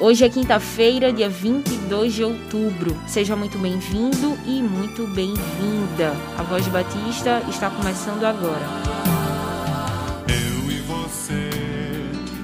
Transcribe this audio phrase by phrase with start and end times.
[0.00, 2.96] Hoje é quinta-feira, dia 22 de outubro.
[3.08, 6.14] Seja muito bem-vindo e muito bem-vinda.
[6.38, 8.64] A Voz de Batista está começando agora.
[10.28, 11.50] Eu e você,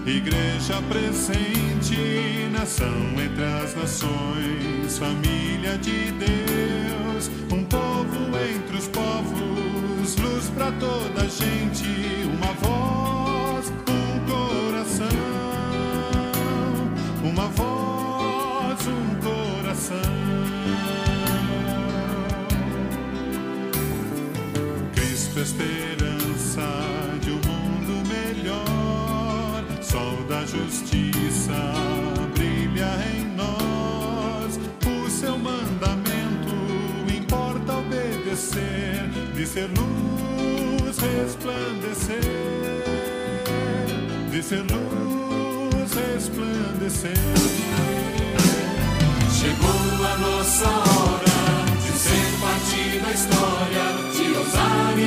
[0.04, 2.92] igreja presente, nação
[3.24, 11.28] entre as nações, família de Deus, um povo entre os povos, luz para toda a
[11.28, 11.86] gente,
[12.36, 13.23] uma voz,
[17.34, 19.96] uma voz, um coração.
[24.94, 26.62] Cristo, esperança
[27.20, 31.52] de um mundo melhor, sol da justiça
[32.34, 34.60] brilha em nós.
[34.86, 36.54] O seu mandamento
[37.12, 42.20] importa obedecer, de ser luz resplandecer,
[44.30, 44.93] de ser luz
[49.30, 51.36] Chegou a nossa hora
[51.82, 54.98] de ser parte da história, de ousar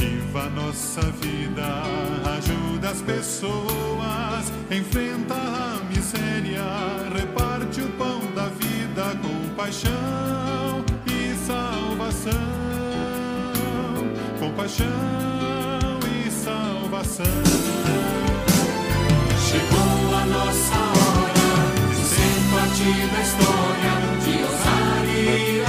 [0.00, 1.82] motiva nossa vida,
[2.36, 6.64] ajuda as pessoas, enfrenta a miséria,
[7.14, 12.32] reparte o pão da vida com paixão e salvação.
[14.38, 14.88] Com paixão
[16.16, 17.26] e salvação.
[19.50, 21.50] Chegou a nossa hora
[21.90, 23.94] de ser parte da história,
[24.24, 25.59] de ousar e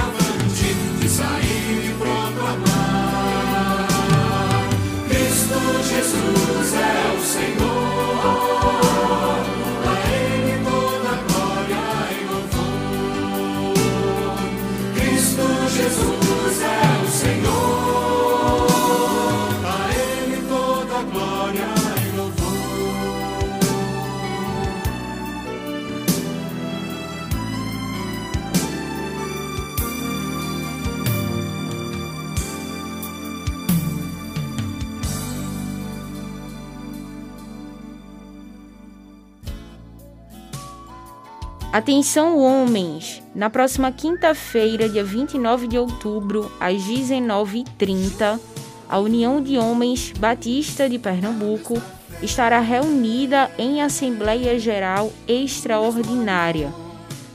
[41.72, 43.22] Atenção, homens!
[43.34, 48.38] Na próxima quinta-feira, dia 29 de outubro, às 19h30,
[48.86, 51.80] a União de Homens Batista de Pernambuco
[52.20, 56.70] estará reunida em Assembleia Geral Extraordinária.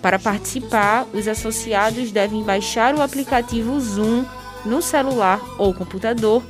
[0.04, 4.24] Para participar, os associados devem baixar o aplicativo Zoom
[4.64, 6.44] no celular ou computador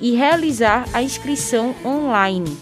[0.00, 2.56] e realizar a inscrição online.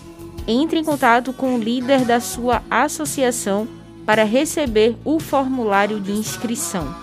[0.44, 3.80] Entre em contato com o líder da sua associação
[4.12, 6.94] para receber o formulário de inscrição.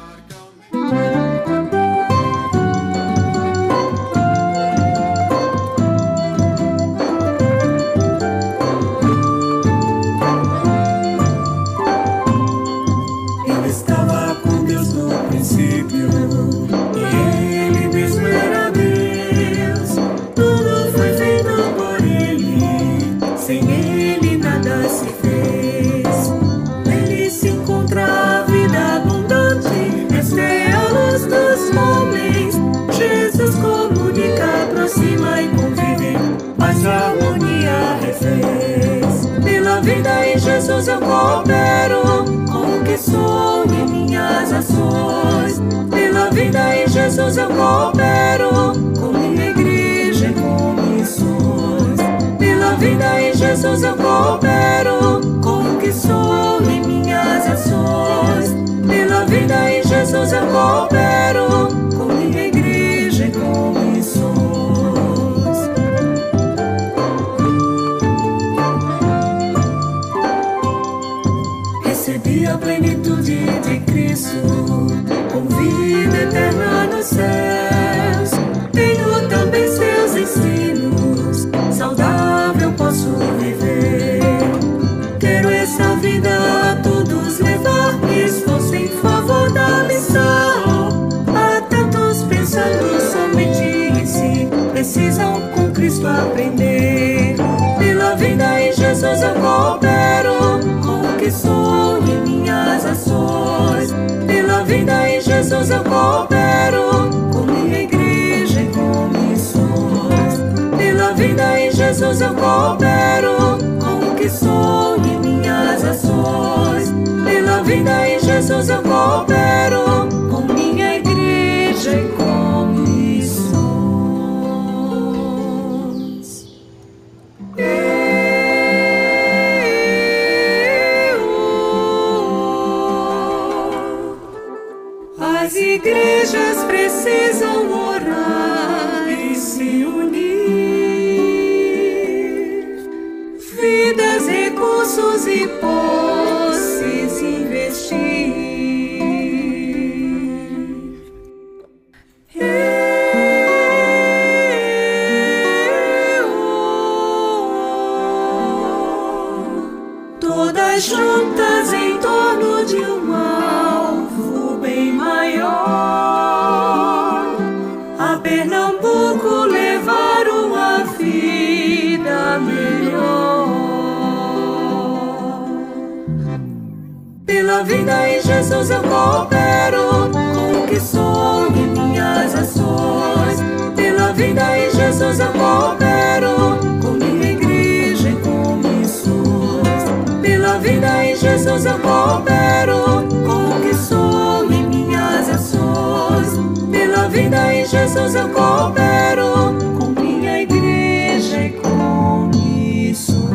[191.49, 192.83] Jesus eu coopero
[193.25, 196.37] com o que sou e minhas ações.
[196.69, 203.25] Pela vida em Jesus eu coopero com minha igreja e com missões.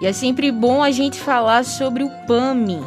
[0.00, 2.84] E é sempre bom a gente falar sobre o PAMI,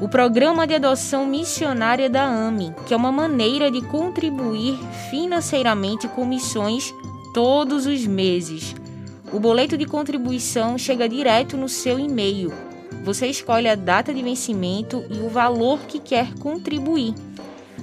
[0.00, 4.78] o Programa de Adoção Missionária da AMI, que é uma maneira de contribuir
[5.10, 6.94] financeiramente com missões
[7.34, 8.74] todos os meses.
[9.30, 12.50] O boleto de contribuição chega direto no seu e-mail.
[13.04, 17.14] Você escolhe a data de vencimento e o valor que quer contribuir.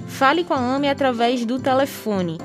[0.08, 2.38] Fale com a AME através do telefone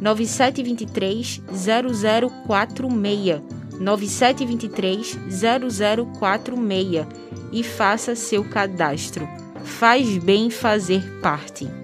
[0.00, 3.42] 9723 0046
[3.80, 5.18] 9723
[6.20, 7.23] 0046
[7.54, 9.28] e faça seu cadastro.
[9.64, 11.83] Faz bem fazer parte.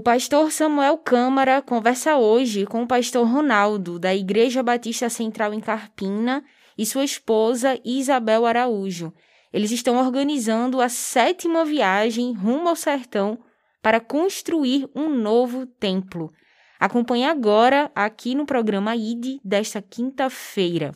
[0.00, 5.60] O pastor Samuel Câmara conversa hoje com o pastor Ronaldo, da Igreja Batista Central em
[5.60, 6.42] Carpina,
[6.78, 9.12] e sua esposa Isabel Araújo.
[9.52, 13.40] Eles estão organizando a sétima viagem rumo ao sertão
[13.82, 16.32] para construir um novo templo.
[16.78, 20.92] Acompanhe agora aqui no programa ID desta quinta-feira.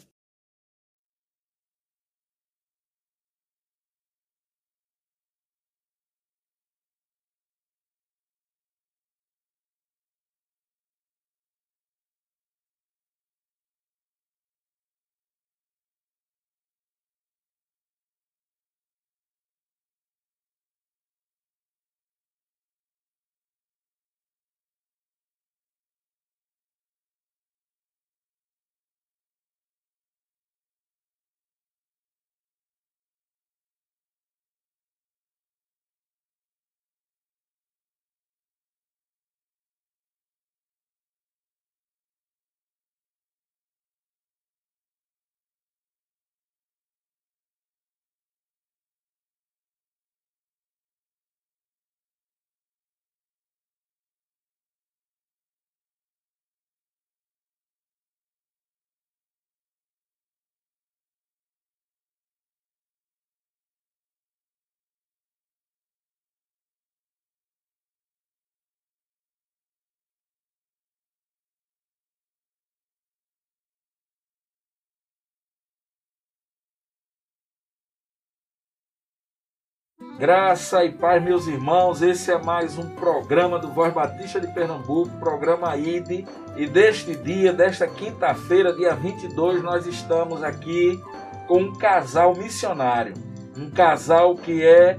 [80.18, 82.00] Graça e paz, meus irmãos.
[82.00, 86.24] Esse é mais um programa do Voz Batista de Pernambuco, programa ID.
[86.56, 91.02] E deste dia, desta quinta-feira, dia 22, nós estamos aqui
[91.48, 93.12] com um casal missionário.
[93.58, 94.94] Um casal que é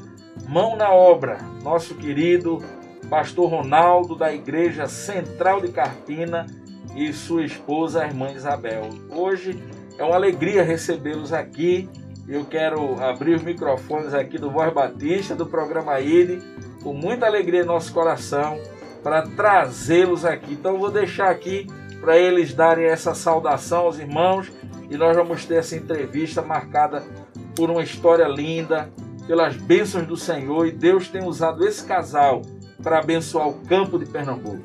[0.50, 1.38] mão na obra.
[1.64, 2.62] Nosso querido
[3.10, 6.46] pastor Ronaldo, da Igreja Central de Carpina,
[6.94, 8.90] e sua esposa, a irmã Isabel.
[9.10, 9.64] Hoje
[9.98, 11.90] é uma alegria recebê-los aqui
[12.28, 16.42] eu quero abrir os microfones aqui do Voz Batista, do programa IDE,
[16.82, 18.60] com muita alegria em nosso coração,
[19.04, 20.54] para trazê-los aqui.
[20.54, 21.68] Então, vou deixar aqui
[22.02, 24.52] para eles darem essa saudação aos irmãos
[24.90, 27.04] e nós vamos ter essa entrevista marcada
[27.56, 28.90] por uma história linda,
[29.28, 32.42] pelas bênçãos do Senhor e Deus tem usado esse casal
[32.84, 34.62] para abençoar o campo de Pernambuco.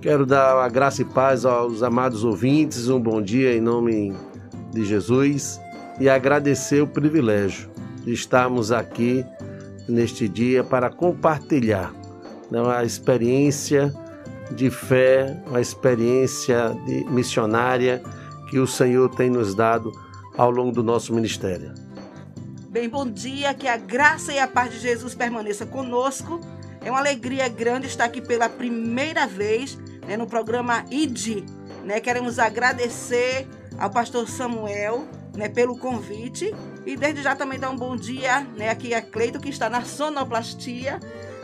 [0.00, 4.14] Quero dar a graça e paz aos amados ouvintes, um bom dia em nome
[4.72, 5.60] de Jesus
[5.98, 7.70] e agradecer o privilégio
[8.04, 9.24] de estarmos aqui
[9.88, 11.92] neste dia para compartilhar
[12.50, 13.92] né, a experiência
[14.50, 18.02] de fé, a experiência de missionária
[18.50, 19.92] que o Senhor tem nos dado
[20.36, 21.74] ao longo do nosso ministério.
[22.68, 26.40] Bem, bom dia, que a graça e a paz de Jesus permaneça conosco.
[26.84, 31.42] É uma alegria grande estar aqui pela primeira vez né, no programa ID.
[31.84, 32.00] Né?
[32.00, 33.48] Queremos agradecer
[33.78, 36.52] ao pastor Samuel né, pelo convite.
[36.84, 39.84] E desde já também dar um bom dia né, aqui a Cleito, que está na
[39.84, 40.98] sonoplastia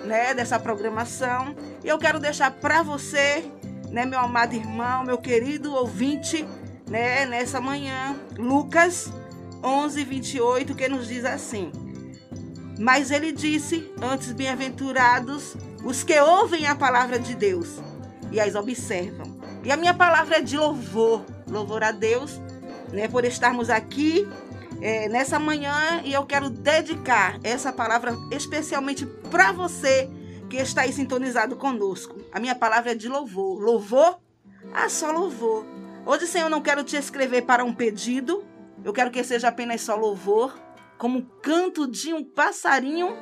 [0.05, 1.55] né, dessa programação.
[1.85, 3.45] E eu quero deixar para você,
[3.91, 6.47] né, meu amado irmão, meu querido ouvinte,
[6.89, 9.13] né, nessa manhã, Lucas
[9.63, 11.71] 11, 28, que nos diz assim.
[12.79, 17.81] Mas ele disse: Antes, bem-aventurados os que ouvem a palavra de Deus
[18.31, 19.41] e as observam.
[19.65, 22.41] E a minha palavra é de louvor, louvor a Deus
[22.93, 24.29] né, por estarmos aqui
[24.81, 30.11] é, nessa manhã e eu quero dedicar essa palavra especialmente para você
[30.51, 32.17] que está aí sintonizado conosco.
[32.31, 33.59] A minha palavra é de louvor.
[33.61, 34.19] Louvor?
[34.75, 35.65] Ah, só louvor.
[36.05, 38.45] Hoje, Senhor, eu não quero te escrever para um pedido,
[38.85, 40.53] eu quero que seja apenas só louvor,
[40.99, 43.17] como o canto de um passarinho,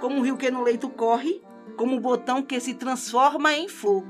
[0.00, 1.42] como um rio que no leito corre,
[1.76, 4.06] como um botão que se transforma em fogo.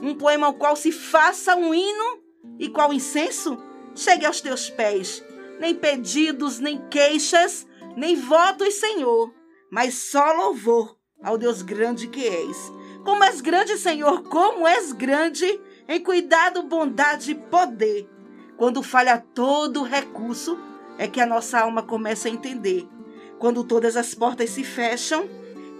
[0.00, 2.20] Um poema ao qual se faça um hino
[2.58, 3.56] e qual incenso
[3.98, 5.22] chegue aos teus pés.
[5.58, 9.34] Nem pedidos, nem queixas, nem votos, Senhor,
[9.70, 12.56] mas só louvor ao Deus grande que és.
[13.04, 18.08] Como és grande, Senhor, como és grande em cuidado, bondade e poder.
[18.56, 20.58] Quando falha todo recurso,
[20.98, 22.86] é que a nossa alma começa a entender.
[23.38, 25.28] Quando todas as portas se fecham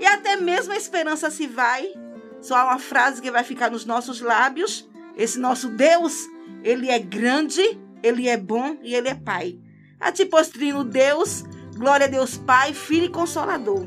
[0.00, 1.92] e até mesmo a esperança se vai,
[2.40, 6.26] só há uma frase que vai ficar nos nossos lábios: esse nosso Deus,
[6.62, 9.58] ele é grande ele é bom e ele é Pai.
[10.00, 13.86] A ti postrino Deus, glória a Deus Pai, Filho e Consolador.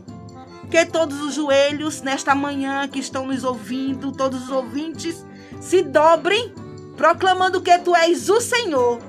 [0.70, 5.26] Que todos os joelhos nesta manhã que estão nos ouvindo, todos os ouvintes,
[5.60, 6.54] se dobrem,
[6.96, 9.00] proclamando que tu és o Senhor,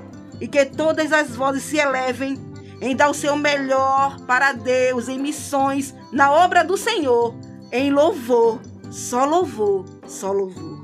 [0.41, 2.37] e que todas as vozes se elevem
[2.81, 7.33] em dar o seu melhor para Deus, em missões, na obra do Senhor,
[7.71, 8.59] em louvor,
[8.91, 10.83] só louvor, só louvor.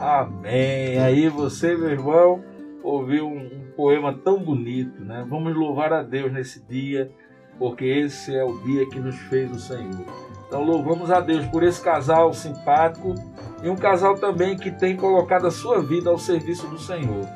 [0.00, 0.98] Amém.
[0.98, 2.55] Aí você, meu irmão
[2.86, 5.26] ouvir um, poema tão bonito, né?
[5.28, 7.10] Vamos louvar a Deus nesse dia,
[7.58, 10.06] porque esse é o dia que nos fez o Senhor.
[10.46, 13.14] Então louvamos a Deus por esse casal simpático
[13.62, 17.26] e um casal também que tem colocado a sua vida ao serviço do Senhor.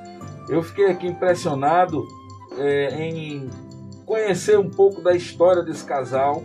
[0.49, 2.07] Eu fiquei aqui impressionado
[2.57, 3.50] é, em
[4.07, 6.45] conhecer um pouco da história desse casal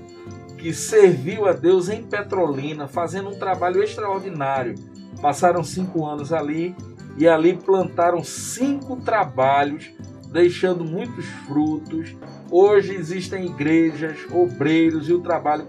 [0.58, 4.74] que serviu a Deus em Petrolina, fazendo um trabalho extraordinário.
[5.22, 6.76] Passaram cinco anos ali
[7.18, 9.92] e ali plantaram cinco trabalhos,
[10.32, 12.16] deixando muitos frutos.
[12.52, 15.66] Hoje existem igrejas, obreiros e o trabalho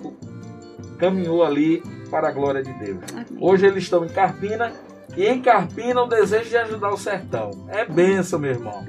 [0.99, 2.99] caminhou ali para a glória de Deus.
[3.41, 4.73] Hoje eles estão em Carpina
[5.17, 7.51] e em Carpina o desejo de ajudar o sertão.
[7.69, 8.85] É bênção, meu irmão.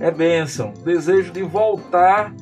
[0.00, 0.72] É bênção.
[0.84, 2.32] Desejo de voltar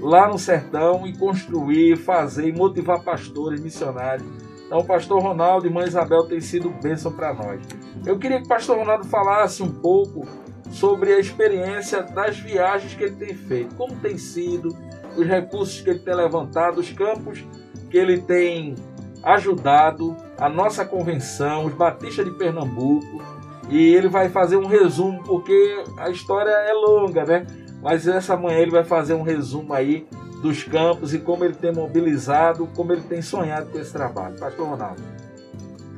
[0.00, 4.26] lá no sertão e construir, fazer e motivar pastores, missionários.
[4.70, 7.60] Então, o pastor Ronaldo e mãe Isabel têm sido bênção para nós.
[8.06, 10.24] Eu queria que o pastor Ronaldo falasse um pouco
[10.70, 14.68] sobre a experiência das viagens que ele tem feito, como tem sido,
[15.16, 17.44] os recursos que ele tem levantado, os campos
[17.90, 18.76] que ele tem
[19.24, 23.20] ajudado, a nossa convenção, os Batistas de Pernambuco,
[23.68, 27.44] e ele vai fazer um resumo, porque a história é longa, né?
[27.82, 30.06] Mas essa manhã ele vai fazer um resumo aí
[30.42, 34.36] dos campos e como ele tem mobilizado, como ele tem sonhado com esse trabalho.
[34.38, 35.02] Pastor Ronaldo.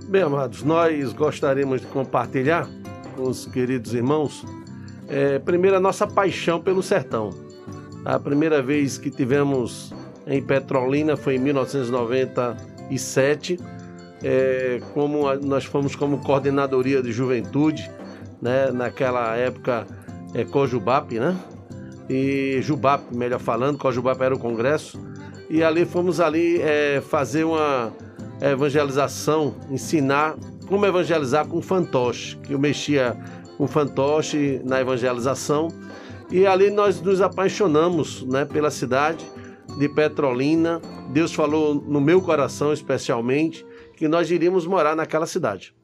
[0.08, 2.68] Bem, amados, nós gostaríamos de compartilhar
[3.16, 4.44] com os queridos irmãos,
[5.08, 7.30] é, primeiro, a nossa paixão pelo sertão.
[8.04, 9.94] A primeira vez que tivemos
[10.26, 13.58] em Petrolina foi em 1997,
[14.22, 17.90] é, como a, nós fomos como coordenadoria de juventude,
[18.40, 19.86] né, naquela época
[20.34, 21.36] é, Cojubap, né?
[22.08, 25.00] E Jubap, melhor falando, Cojubap era o congresso.
[25.48, 27.92] E ali fomos ali é, fazer uma
[28.40, 33.16] evangelização, ensinar como evangelizar com fantoche, que eu mexia
[33.56, 35.68] com fantoche na evangelização.
[36.30, 39.24] E ali nós nos apaixonamos né, pela cidade
[39.78, 40.80] de Petrolina.
[41.10, 43.66] Deus falou no meu coração especialmente
[43.96, 45.74] que nós iríamos morar naquela cidade.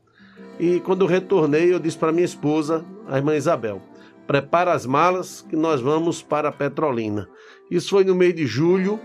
[0.58, 3.80] E quando eu retornei, eu disse para minha esposa, a irmã Isabel,
[4.28, 7.26] prepara as malas que nós vamos para Petrolina.
[7.70, 9.00] Isso foi no mês de julho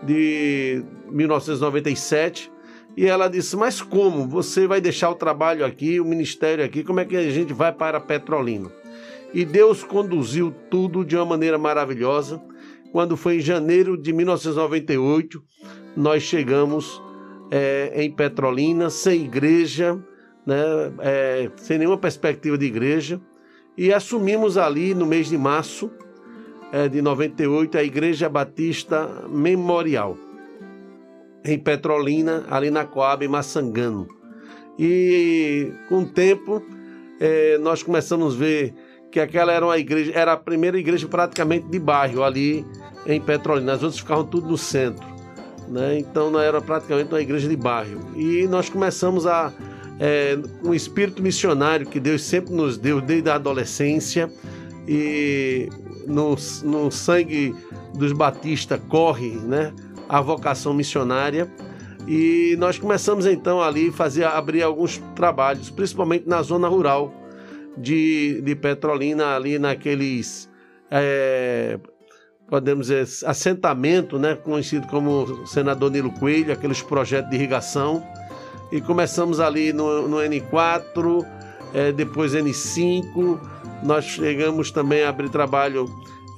[0.00, 2.50] de 1997.
[2.96, 4.28] E ela disse: Mas como?
[4.28, 6.84] Você vai deixar o trabalho aqui, o ministério aqui?
[6.84, 8.70] Como é que a gente vai para Petrolina?
[9.34, 12.40] E Deus conduziu tudo de uma maneira maravilhosa.
[12.92, 15.42] Quando foi em janeiro de 1998,
[15.96, 17.00] nós chegamos
[17.50, 19.98] é, em Petrolina, sem igreja,
[20.46, 20.56] né,
[21.00, 23.20] é, sem nenhuma perspectiva de igreja,
[23.80, 25.90] e assumimos ali no mês de março
[26.70, 30.18] é, de 98 a Igreja Batista Memorial,
[31.42, 34.06] em Petrolina, ali na Coab, Massangano.
[34.78, 36.62] E com o tempo,
[37.18, 38.74] é, nós começamos a ver
[39.10, 42.66] que aquela era uma igreja, era a primeira igreja praticamente de bairro ali
[43.06, 43.72] em Petrolina.
[43.72, 45.08] As outras ficavam tudo no centro.
[45.68, 45.98] Né?
[45.98, 47.98] Então não era praticamente uma igreja de bairro.
[48.14, 49.50] E nós começamos a.
[50.00, 54.32] É, um espírito missionário que Deus sempre nos deu desde a adolescência
[54.88, 55.68] e
[56.06, 57.54] no, no sangue
[57.94, 59.72] dos batistas corre né,
[60.08, 61.52] a vocação missionária.
[62.08, 67.12] E nós começamos então ali fazer abrir alguns trabalhos, principalmente na zona rural
[67.76, 70.48] de, de Petrolina, ali naqueles
[70.90, 71.78] é,
[72.50, 78.04] podemos dizer, assentamento, né, conhecido como Senador Nilo Coelho, aqueles projetos de irrigação.
[78.72, 81.26] E começamos ali no, no N4,
[81.74, 83.38] é, depois N5.
[83.82, 85.86] Nós chegamos também a abrir trabalho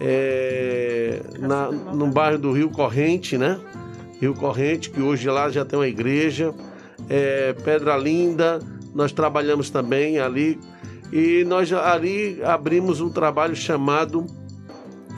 [0.00, 3.60] é, na, no bairro do Rio Corrente, né?
[4.20, 6.54] Rio Corrente, que hoje lá já tem uma igreja.
[7.08, 8.60] É, Pedra Linda,
[8.94, 10.58] nós trabalhamos também ali
[11.12, 14.24] e nós ali abrimos um trabalho chamado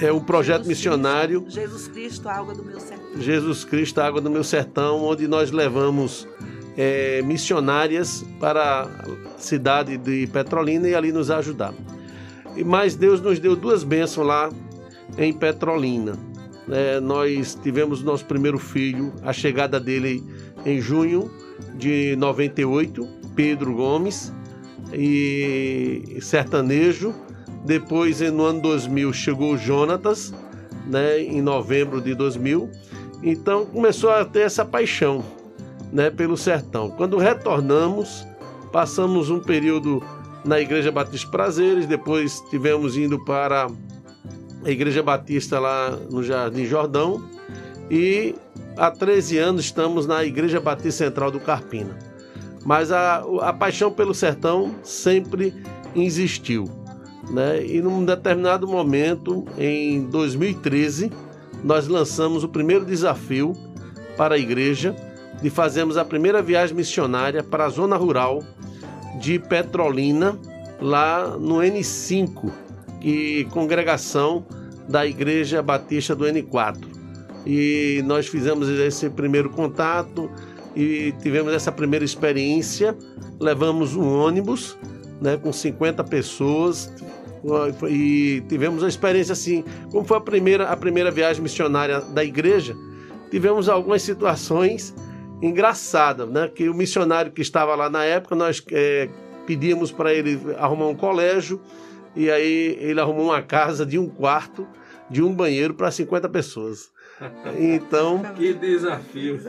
[0.00, 1.42] é um projeto Jesus missionário.
[1.42, 3.20] Cristo, Jesus Cristo, a água do meu sertão.
[3.20, 6.26] Jesus Cristo, a água do meu sertão, onde nós levamos
[6.76, 8.88] é, missionárias para a
[9.38, 11.74] cidade de Petrolina e ali nos ajudar.
[12.64, 14.50] Mas Deus nos deu duas bênçãos lá
[15.18, 16.16] em Petrolina.
[16.70, 20.22] É, nós tivemos nosso primeiro filho, a chegada dele
[20.64, 21.30] em junho
[21.74, 24.32] de 98, Pedro Gomes
[24.92, 27.14] e sertanejo.
[27.64, 30.34] Depois, no ano 2000, chegou o Jonatas,
[30.86, 32.70] né, em novembro de 2000.
[33.22, 35.24] Então, começou a ter essa paixão
[35.94, 36.90] né, pelo sertão.
[36.90, 38.26] Quando retornamos,
[38.72, 40.02] passamos um período
[40.44, 43.68] na Igreja Batista Prazeres, depois tivemos indo para
[44.64, 47.22] a Igreja Batista lá no Jardim Jordão
[47.88, 48.34] e
[48.76, 51.96] há 13 anos estamos na Igreja Batista Central do Carpina.
[52.64, 55.54] Mas a, a paixão pelo sertão sempre
[55.94, 56.64] existiu.
[57.30, 57.64] Né?
[57.64, 61.12] E num determinado momento, em 2013,
[61.62, 63.52] nós lançamos o primeiro desafio
[64.16, 64.94] para a igreja
[65.42, 68.42] de fazermos a primeira viagem missionária para a zona rural
[69.20, 70.38] de Petrolina,
[70.80, 72.50] lá no N5,
[73.00, 74.44] que congregação
[74.88, 76.78] da Igreja Batista do N4.
[77.46, 80.30] E nós fizemos esse primeiro contato,
[80.76, 82.96] e tivemos essa primeira experiência.
[83.38, 84.76] Levamos um ônibus
[85.20, 86.92] né, com 50 pessoas
[87.88, 89.64] e tivemos a experiência assim.
[89.90, 92.74] Como foi a primeira, a primeira viagem missionária da igreja,
[93.30, 94.94] tivemos algumas situações
[95.42, 96.48] engraçadas, né?
[96.48, 99.08] Que o missionário que estava lá na época, nós é,
[99.46, 101.60] pedimos para ele arrumar um colégio
[102.16, 104.66] e aí ele arrumou uma casa de um quarto,
[105.10, 106.92] de um banheiro para 50 pessoas.
[107.58, 108.22] Então.
[108.34, 109.40] Que desafio.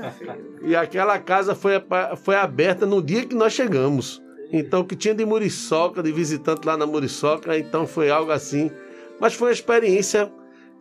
[0.63, 1.73] E aquela casa foi,
[2.17, 4.21] foi aberta no dia que nós chegamos.
[4.51, 8.71] Então, o que tinha de Muriçoca, de visitante lá na Muriçoca, então foi algo assim.
[9.19, 10.31] Mas foi uma experiência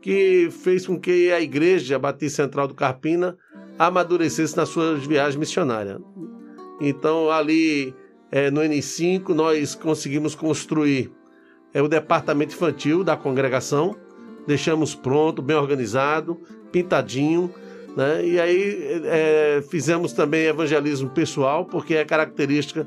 [0.03, 3.39] que fez com que a igreja Batista Central do Carpina
[3.79, 5.99] amadurecesse nas suas viagens missionárias.
[6.81, 7.95] Então, ali
[8.31, 11.13] é, no N5, nós conseguimos construir
[11.73, 13.97] é, o departamento infantil da congregação,
[14.47, 17.53] deixamos pronto, bem organizado, pintadinho.
[17.97, 18.27] Né?
[18.27, 22.87] E aí é, fizemos também evangelismo pessoal, porque é característica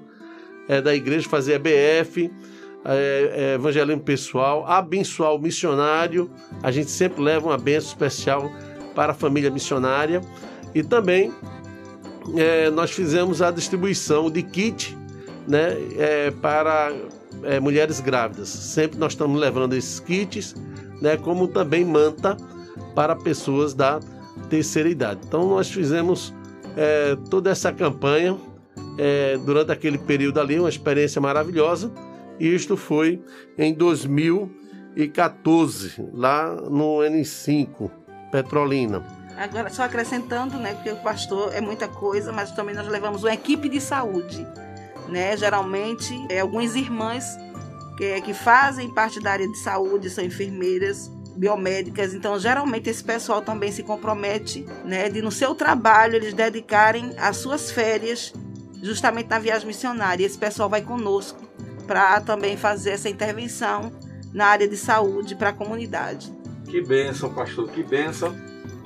[0.67, 2.31] é, da igreja fazer EBF,
[2.85, 6.29] é, é, evangelismo pessoal, abençoar o missionário.
[6.61, 8.51] A gente sempre leva uma benção especial
[8.93, 10.21] para a família missionária
[10.73, 11.33] e também
[12.35, 14.97] é, nós fizemos a distribuição de kit
[15.47, 16.91] né, é, para
[17.43, 18.49] é, mulheres grávidas.
[18.49, 20.55] Sempre nós estamos levando esses kits,
[21.01, 22.37] né, como também manta
[22.93, 23.99] para pessoas da
[24.49, 25.21] terceira idade.
[25.25, 26.33] Então nós fizemos
[26.75, 28.37] é, toda essa campanha
[28.97, 31.91] é, durante aquele período ali, uma experiência maravilhosa.
[32.39, 33.19] E isto foi
[33.57, 37.89] em 2014, lá no N5,
[38.31, 39.16] Petrolina.
[39.37, 43.33] Agora, só acrescentando, né, porque o pastor é muita coisa, mas também nós levamos uma
[43.33, 44.45] equipe de saúde,
[45.07, 45.37] né?
[45.37, 47.37] Geralmente, é, algumas irmãs
[47.97, 53.41] que, que fazem parte da área de saúde, são enfermeiras, biomédicas, então geralmente esse pessoal
[53.41, 58.33] também se compromete, né, de no seu trabalho eles dedicarem as suas férias
[58.81, 60.25] justamente na viagem missionária.
[60.25, 61.39] Esse pessoal vai conosco
[61.85, 63.91] para também fazer essa intervenção
[64.33, 66.31] na área de saúde para a comunidade.
[66.65, 68.35] Que bênção, pastor, que bênção.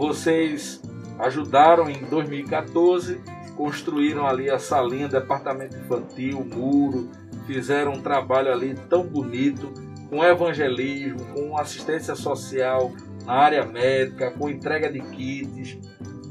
[0.01, 0.81] Vocês
[1.19, 3.21] ajudaram em 2014,
[3.55, 7.07] construíram ali a salinha, departamento infantil, muro,
[7.45, 9.71] fizeram um trabalho ali tão bonito,
[10.09, 12.91] com evangelismo, com assistência social
[13.27, 15.77] na área médica, com entrega de kits.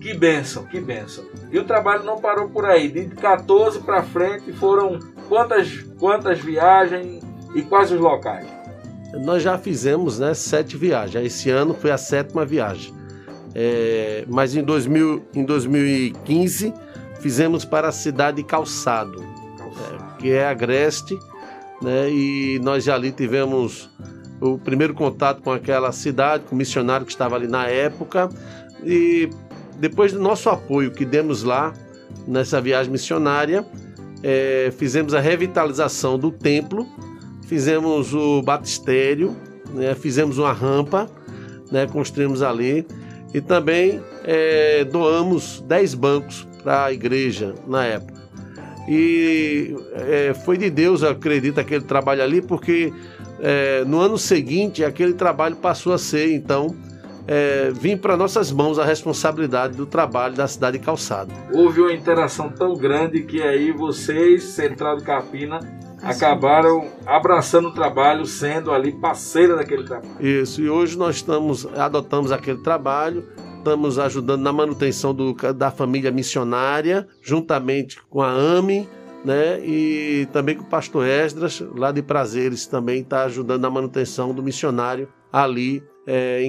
[0.00, 1.24] Que benção, que benção.
[1.52, 2.88] E o trabalho não parou por aí.
[2.88, 7.22] De 14 para frente foram quantas, quantas viagens
[7.54, 8.48] e quais os locais?
[9.24, 11.24] Nós já fizemos né, sete viagens.
[11.24, 12.98] Esse ano foi a sétima viagem.
[13.54, 16.72] É, mas em, 2000, em 2015
[17.20, 19.22] fizemos para a cidade de Calçado,
[19.58, 20.16] Calçado.
[20.16, 21.18] É, que é Agreste,
[21.82, 23.90] né, e nós já ali tivemos
[24.40, 28.28] o primeiro contato com aquela cidade, com o missionário que estava ali na época,
[28.84, 29.28] e
[29.78, 31.72] depois do nosso apoio que demos lá
[32.26, 33.64] nessa viagem missionária,
[34.22, 36.86] é, fizemos a revitalização do templo,
[37.46, 39.36] fizemos o batistério,
[39.74, 41.08] né, fizemos uma rampa,
[41.70, 42.86] né, construímos ali
[43.32, 48.20] e também é, doamos 10 bancos para a igreja na época.
[48.88, 52.92] E é, foi de Deus, eu acredito, aquele trabalho ali, porque
[53.40, 56.74] é, no ano seguinte aquele trabalho passou a ser, então,
[57.26, 61.32] é, vir para nossas mãos a responsabilidade do trabalho da cidade de Calçado.
[61.52, 65.60] Houve uma interação tão grande que aí vocês, Central do Carpina,
[66.02, 70.14] acabaram abraçando o trabalho, sendo ali parceira daquele trabalho.
[70.20, 73.24] Isso, e hoje nós estamos adotamos aquele trabalho,
[73.58, 78.88] estamos ajudando na manutenção do, da família missionária, juntamente com a AME,
[79.24, 79.60] né?
[79.60, 84.42] E também com o pastor Esdras, lá de Prazeres, também está ajudando na manutenção do
[84.42, 86.42] missionário ali é.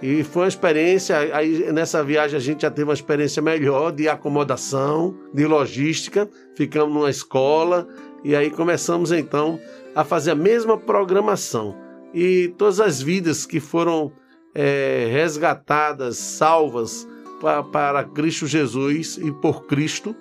[0.00, 4.08] E foi uma experiência, aí nessa viagem a gente já teve uma experiência melhor de
[4.08, 7.88] acomodação, de logística, ficamos numa escola
[8.24, 9.58] e aí começamos então
[9.94, 11.76] a fazer a mesma programação.
[12.12, 14.12] E todas as vidas que foram
[14.54, 17.08] é, resgatadas, salvas
[17.40, 20.14] para, para Cristo Jesus e por Cristo,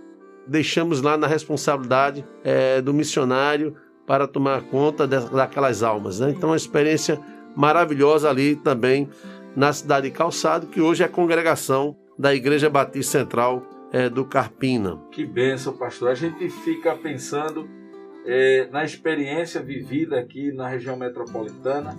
[0.47, 3.75] deixamos lá na responsabilidade é, do missionário
[4.07, 6.19] para tomar conta daquelas almas.
[6.19, 6.31] Né?
[6.31, 7.19] Então, uma experiência
[7.55, 9.09] maravilhosa ali também
[9.55, 14.99] na cidade de Calçado, que hoje é congregação da Igreja Batista Central é, do Carpina.
[15.11, 16.09] Que benção, pastor.
[16.09, 17.67] A gente fica pensando
[18.29, 21.97] é, na experiência vivida aqui na região metropolitana.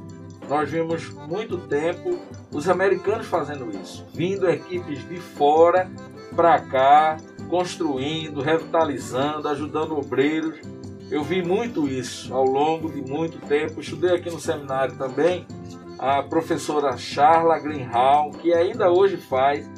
[0.49, 2.19] Nós vimos muito tempo
[2.53, 5.91] os americanos fazendo isso, vindo equipes de fora
[6.35, 7.17] para cá,
[7.49, 10.61] construindo, revitalizando, ajudando obreiros
[11.11, 13.81] eu vi muito isso ao longo de muito tempo.
[13.81, 15.45] Estudei aqui no seminário também
[15.99, 19.69] a professora Charla Greenhall, que ainda hoje faz,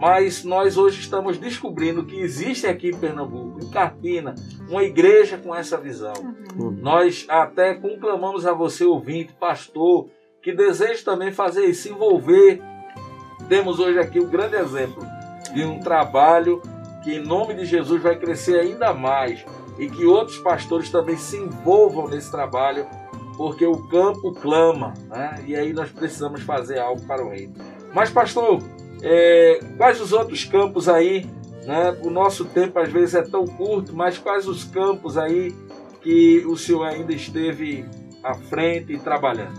[0.00, 4.34] mas nós hoje estamos descobrindo que existe aqui em Pernambuco, em Carpina,
[4.66, 6.14] uma igreja com essa visão.
[6.56, 6.70] Uhum.
[6.70, 10.08] Nós até conclamamos a você, ouvinte, pastor,
[10.42, 12.62] que deseja também fazer isso, se envolver.
[13.46, 15.04] Temos hoje aqui um grande exemplo
[15.52, 16.62] de um trabalho
[17.04, 19.44] que, em nome de Jesus, vai crescer ainda mais
[19.78, 22.86] e que outros pastores também se envolvam nesse trabalho,
[23.36, 25.44] porque o campo clama, né?
[25.46, 27.52] e aí nós precisamos fazer algo para o reino.
[27.92, 28.62] Mas, pastor,
[29.02, 31.26] é, quais os outros campos aí?
[31.66, 31.96] Né?
[32.02, 35.54] O nosso tempo às vezes é tão curto, mas quais os campos aí
[36.02, 37.84] que o senhor ainda esteve
[38.22, 39.58] à frente e trabalhando?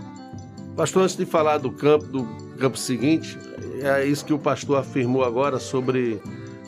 [0.76, 2.24] Pastor, antes de falar do campo, do
[2.58, 3.38] campo seguinte,
[3.80, 6.20] é isso que o pastor afirmou agora sobre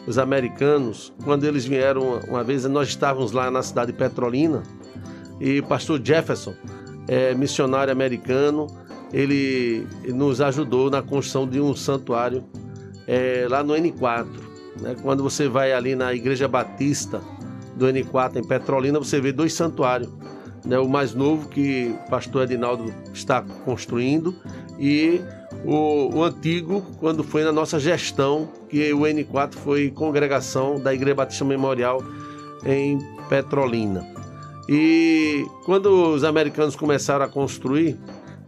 [0.07, 4.63] os americanos, quando eles vieram uma vez, nós estávamos lá na cidade de Petrolina
[5.41, 6.55] e o pastor Jefferson,
[7.09, 8.67] é, missionário americano,
[9.13, 12.45] ele nos ajudou na construção de um santuário
[13.07, 14.27] é, lá no N4.
[14.81, 14.97] Né?
[15.03, 17.21] Quando você vai ali na Igreja Batista
[17.77, 20.11] do N4 em Petrolina, você vê dois santuários.
[20.65, 20.79] Né?
[20.79, 24.35] O mais novo que o pastor Edinaldo está construindo
[24.79, 25.21] e
[25.65, 31.15] o, o, antigo, quando foi na nossa gestão, que o N4 foi congregação da Igreja
[31.15, 32.03] Batista Memorial
[32.65, 34.07] em Petrolina.
[34.69, 37.99] E quando os americanos começaram a construir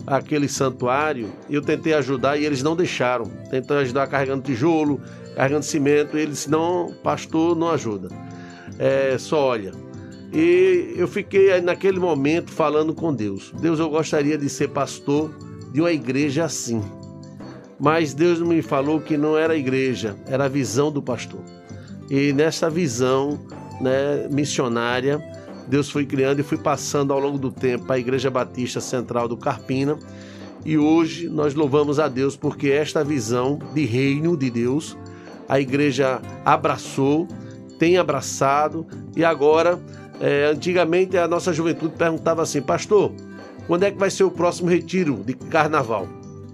[0.07, 3.27] aquele santuário, eu tentei ajudar e eles não deixaram.
[3.51, 5.01] Tentei ajudar carregando tijolo,
[5.35, 8.09] carregando cimento, eles não, pastor, não ajuda.
[8.79, 9.73] É, só olha.
[10.33, 13.53] E eu fiquei naquele momento falando com Deus.
[13.61, 15.35] Deus, eu gostaria de ser pastor
[15.73, 16.83] de uma igreja assim.
[17.79, 21.41] Mas Deus me falou que não era igreja, era a visão do pastor.
[22.11, 23.39] E nessa visão
[23.81, 25.21] né, missionária,
[25.67, 29.37] Deus foi criando e foi passando ao longo do tempo a Igreja Batista Central do
[29.37, 29.99] Carpina.
[30.65, 34.97] E hoje nós louvamos a Deus porque esta visão de reino de Deus,
[35.49, 37.29] a igreja abraçou,
[37.79, 39.79] tem abraçado e agora,
[40.21, 43.13] é, antigamente a nossa juventude perguntava assim, pastor,
[43.67, 46.09] quando é que vai ser o próximo retiro de carnaval?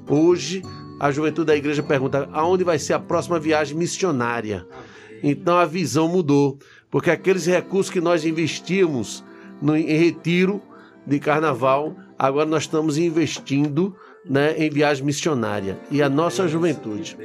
[0.09, 0.63] Hoje
[1.01, 4.67] a juventude da igreja pergunta aonde vai ser a próxima viagem missionária.
[5.23, 6.59] Então a visão mudou,
[6.93, 9.25] porque aqueles recursos que nós investíamos
[9.63, 10.61] no, em retiro
[11.07, 13.97] de carnaval, agora nós estamos investindo
[14.29, 17.17] né, em viagem missionária e a nossa juventude.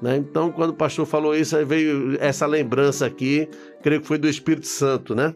[0.00, 0.16] Né?
[0.16, 3.48] Então, quando o pastor falou isso, veio essa lembrança aqui,
[3.82, 5.34] creio que foi do Espírito Santo, né?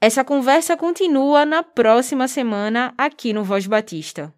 [0.00, 4.32] Essa conversa continua na próxima semana aqui no Voz Batista.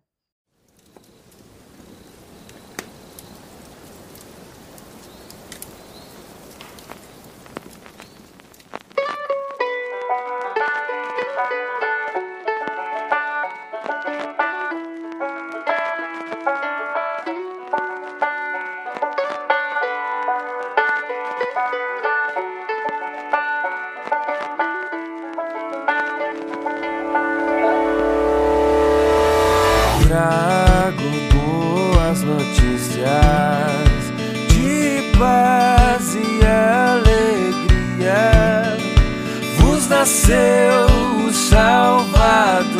[39.93, 40.87] nasceu
[41.27, 42.73] o Salvador,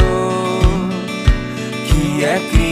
[1.87, 2.72] que é Cristo.